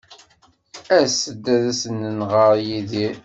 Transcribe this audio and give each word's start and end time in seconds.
As-d 0.99 1.45
ad 1.55 1.63
as-nɣer 1.71 2.51
i 2.57 2.61
Yidir. 2.69 3.15